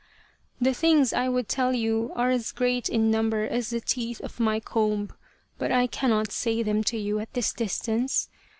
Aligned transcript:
The 0.59 0.73
things 0.73 1.13
I 1.13 1.29
would 1.29 1.47
tell 1.47 1.73
you 1.75 2.11
are 2.15 2.31
as 2.31 2.51
great 2.53 2.89
in 2.89 3.11
number 3.11 3.43
as 3.43 3.69
the 3.69 3.79
teeth 3.79 4.19
of 4.21 4.39
my 4.39 4.59
comb, 4.59 5.11
but 5.59 5.71
I 5.71 5.85
cannot 5.85 6.31
say 6.31 6.63
them 6.63 6.83
to 6.85 6.97
you 6.97 7.19
at 7.19 7.31
this 7.33 7.53
distance. 7.53 8.27